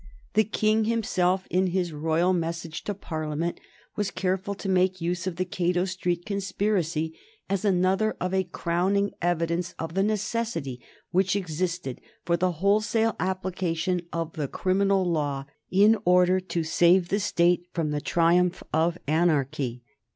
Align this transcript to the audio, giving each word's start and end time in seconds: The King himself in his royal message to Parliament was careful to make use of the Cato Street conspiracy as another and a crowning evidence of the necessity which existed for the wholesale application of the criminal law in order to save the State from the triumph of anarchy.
The 0.33 0.43
King 0.45 0.85
himself 0.85 1.45
in 1.51 1.67
his 1.67 1.93
royal 1.93 2.33
message 2.33 2.83
to 2.85 2.95
Parliament 2.95 3.59
was 3.95 4.09
careful 4.09 4.55
to 4.55 4.67
make 4.67 4.99
use 4.99 5.27
of 5.27 5.35
the 5.35 5.45
Cato 5.45 5.85
Street 5.85 6.25
conspiracy 6.25 7.13
as 7.47 7.63
another 7.63 8.17
and 8.19 8.33
a 8.33 8.43
crowning 8.43 9.11
evidence 9.21 9.75
of 9.77 9.93
the 9.93 10.01
necessity 10.01 10.81
which 11.11 11.35
existed 11.35 12.01
for 12.25 12.35
the 12.35 12.53
wholesale 12.53 13.15
application 13.19 14.01
of 14.11 14.33
the 14.33 14.47
criminal 14.47 15.05
law 15.05 15.45
in 15.69 15.95
order 16.03 16.39
to 16.39 16.63
save 16.63 17.09
the 17.09 17.19
State 17.19 17.67
from 17.71 17.91
the 17.91 18.01
triumph 18.01 18.63
of 18.73 18.97
anarchy. 19.05 19.83